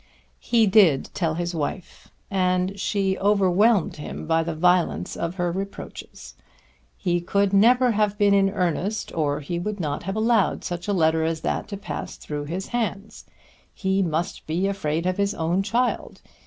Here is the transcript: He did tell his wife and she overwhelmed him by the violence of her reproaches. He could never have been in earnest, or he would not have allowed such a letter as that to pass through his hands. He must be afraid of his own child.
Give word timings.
He 0.39 0.65
did 0.65 1.11
tell 1.13 1.35
his 1.35 1.53
wife 1.53 2.09
and 2.31 2.79
she 2.79 3.19
overwhelmed 3.19 3.97
him 3.97 4.25
by 4.25 4.41
the 4.41 4.55
violence 4.55 5.15
of 5.15 5.35
her 5.35 5.51
reproaches. 5.51 6.33
He 6.97 7.21
could 7.21 7.53
never 7.53 7.91
have 7.91 8.17
been 8.17 8.33
in 8.33 8.49
earnest, 8.49 9.13
or 9.13 9.41
he 9.41 9.59
would 9.59 9.79
not 9.79 10.01
have 10.01 10.15
allowed 10.15 10.63
such 10.63 10.87
a 10.87 10.93
letter 10.93 11.23
as 11.23 11.41
that 11.41 11.67
to 11.67 11.77
pass 11.77 12.17
through 12.17 12.45
his 12.45 12.69
hands. 12.69 13.25
He 13.75 14.01
must 14.01 14.47
be 14.47 14.65
afraid 14.65 15.05
of 15.05 15.17
his 15.17 15.35
own 15.35 15.61
child. 15.61 16.19